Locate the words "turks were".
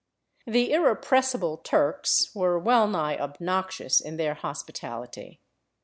1.63-2.57